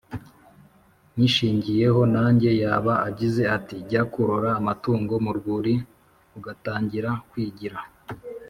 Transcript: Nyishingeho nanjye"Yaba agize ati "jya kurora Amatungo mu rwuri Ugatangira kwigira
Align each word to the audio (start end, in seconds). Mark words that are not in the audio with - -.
Nyishingeho 1.15 2.01
nanjye"Yaba 2.13 2.93
agize 3.07 3.41
ati 3.57 3.75
"jya 3.89 4.03
kurora 4.11 4.49
Amatungo 4.59 5.13
mu 5.25 5.31
rwuri 5.37 5.73
Ugatangira 6.37 7.09
kwigira 7.29 7.77